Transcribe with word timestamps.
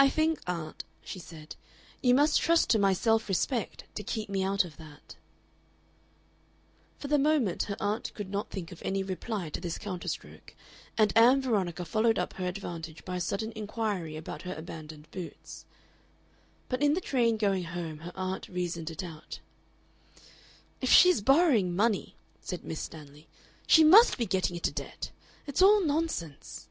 "I 0.00 0.08
think, 0.08 0.40
aunt," 0.46 0.82
she 1.04 1.18
said, 1.18 1.56
"you 2.02 2.14
might 2.14 2.32
trust 2.34 2.70
to 2.70 2.78
my 2.78 2.94
self 2.94 3.28
respect 3.28 3.84
to 3.96 4.02
keep 4.02 4.30
me 4.30 4.42
out 4.42 4.64
of 4.64 4.78
that." 4.78 5.14
For 6.98 7.08
the 7.08 7.18
moment 7.18 7.64
her 7.64 7.76
aunt 7.80 8.10
could 8.14 8.30
not 8.30 8.48
think 8.48 8.72
of 8.72 8.80
any 8.82 9.02
reply 9.02 9.50
to 9.50 9.60
this 9.60 9.76
counterstroke, 9.76 10.54
and 10.96 11.14
Ann 11.18 11.42
Veronica 11.42 11.84
followed 11.84 12.18
up 12.18 12.32
her 12.32 12.46
advantage 12.46 13.04
by 13.04 13.16
a 13.16 13.20
sudden 13.20 13.52
inquiry 13.54 14.16
about 14.16 14.40
her 14.44 14.54
abandoned 14.54 15.06
boots. 15.10 15.66
But 16.70 16.82
in 16.82 16.94
the 16.94 17.02
train 17.02 17.36
going 17.36 17.64
home 17.64 17.98
her 17.98 18.12
aunt 18.14 18.48
reasoned 18.48 18.88
it 18.90 19.02
out. 19.04 19.40
"If 20.80 20.90
she 20.90 21.10
is 21.10 21.20
borrowing 21.20 21.76
money," 21.76 22.16
said 22.40 22.64
Miss 22.64 22.80
Stanley, 22.80 23.28
"she 23.66 23.84
MUST 23.84 24.16
be 24.16 24.24
getting 24.24 24.56
into 24.56 24.72
debt. 24.72 25.10
It's 25.46 25.60
all 25.60 25.84
nonsense...." 25.84 26.68